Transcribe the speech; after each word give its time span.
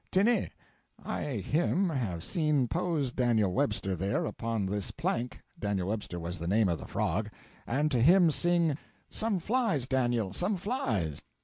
Tenez, 0.11 0.49
I 1.05 1.21
him 1.45 1.89
have 1.89 2.23
seen 2.23 2.67
pose 2.67 3.11
Daniel 3.11 3.53
Webster 3.53 3.95
there 3.95 4.25
upon 4.25 4.65
this 4.65 4.89
plank 4.89 5.39
Daniel 5.59 5.89
Webster 5.89 6.19
was 6.19 6.39
the 6.39 6.47
name 6.47 6.69
of 6.69 6.79
the 6.79 6.87
frog 6.87 7.29
and 7.67 7.91
to 7.91 8.01
him 8.01 8.31
sing, 8.31 8.79
'Some 9.11 9.37
flies, 9.39 9.85
Daniel, 9.85 10.33
some 10.33 10.57
flies!' 10.57 11.21